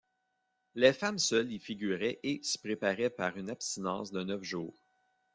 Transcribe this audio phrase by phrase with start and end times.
[0.73, 4.83] Les femmes seules y figuraient et s'y préparaient par une abstinence de neuf jours.